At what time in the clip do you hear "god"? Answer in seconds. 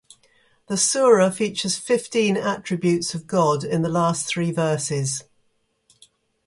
3.27-3.63